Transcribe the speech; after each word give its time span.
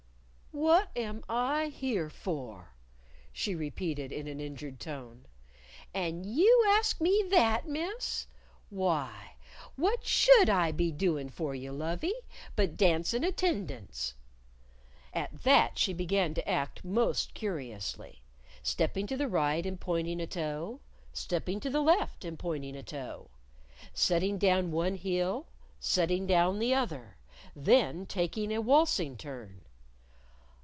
"What 0.53 0.89
am 0.97 1.23
I 1.29 1.67
here 1.69 2.09
for!" 2.09 2.73
she 3.31 3.55
repeated 3.55 4.11
in 4.11 4.27
an 4.27 4.41
injured 4.41 4.81
tone. 4.81 5.25
"And 5.93 6.25
you 6.25 6.65
ask 6.69 6.99
me 6.99 7.23
that, 7.29 7.69
Miss? 7.69 8.27
Why, 8.69 9.37
what 9.77 10.03
should 10.05 10.49
I 10.49 10.73
be 10.73 10.91
doin' 10.91 11.29
for 11.29 11.55
you, 11.55 11.71
lovie, 11.71 12.13
but 12.57 12.75
dancin' 12.75 13.23
attendance." 13.23 14.13
At 15.13 15.43
that, 15.43 15.79
she 15.79 15.93
began 15.93 16.33
to 16.33 16.47
act 16.47 16.83
most 16.83 17.33
curiously, 17.33 18.21
stepping 18.61 19.07
to 19.07 19.15
the 19.15 19.29
right 19.29 19.65
and 19.65 19.79
pointing 19.79 20.19
a 20.19 20.27
toe, 20.27 20.81
stepping 21.13 21.61
to 21.61 21.69
the 21.69 21.81
left 21.81 22.25
and 22.25 22.37
pointing 22.37 22.75
a 22.75 22.83
toe; 22.83 23.29
setting 23.93 24.37
down 24.37 24.69
one 24.71 24.95
heel, 24.95 25.47
setting 25.79 26.27
down 26.27 26.59
the 26.59 26.73
other; 26.73 27.15
then 27.55 28.05
taking 28.05 28.51
a 28.53 28.59
waltzing 28.59 29.15
turn. 29.15 29.61